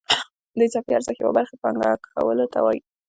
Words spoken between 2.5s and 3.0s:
ته وایي